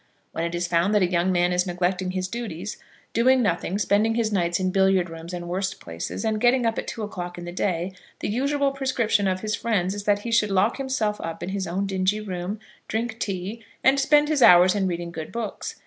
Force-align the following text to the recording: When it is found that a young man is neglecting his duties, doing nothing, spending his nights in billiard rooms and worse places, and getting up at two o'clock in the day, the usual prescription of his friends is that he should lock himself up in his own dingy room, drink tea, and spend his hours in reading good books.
When 0.31 0.43
it 0.43 0.55
is 0.55 0.65
found 0.65 0.95
that 0.95 1.03
a 1.03 1.11
young 1.11 1.31
man 1.31 1.53
is 1.53 1.67
neglecting 1.67 2.09
his 2.09 2.27
duties, 2.27 2.77
doing 3.13 3.43
nothing, 3.43 3.77
spending 3.77 4.15
his 4.15 4.31
nights 4.31 4.59
in 4.59 4.71
billiard 4.71 5.11
rooms 5.11 5.31
and 5.31 5.47
worse 5.47 5.75
places, 5.75 6.25
and 6.25 6.41
getting 6.41 6.65
up 6.65 6.79
at 6.79 6.87
two 6.87 7.03
o'clock 7.03 7.37
in 7.37 7.45
the 7.45 7.51
day, 7.51 7.93
the 8.19 8.27
usual 8.27 8.71
prescription 8.71 9.27
of 9.27 9.41
his 9.41 9.55
friends 9.55 9.93
is 9.93 10.05
that 10.05 10.21
he 10.23 10.31
should 10.31 10.49
lock 10.49 10.77
himself 10.77 11.21
up 11.21 11.43
in 11.43 11.49
his 11.49 11.67
own 11.67 11.85
dingy 11.85 12.19
room, 12.19 12.59
drink 12.87 13.19
tea, 13.19 13.63
and 13.83 13.99
spend 13.99 14.27
his 14.27 14.41
hours 14.41 14.73
in 14.73 14.87
reading 14.87 15.11
good 15.11 15.31
books. 15.31 15.75